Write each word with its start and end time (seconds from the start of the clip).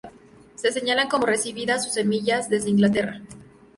Se 0.55 0.71
señalan 0.71 1.09
como 1.09 1.27
recibidas 1.27 1.83
sus 1.83 1.93
semillas 1.93 2.49
desde 2.49 2.71
Inglaterra. 2.71 3.21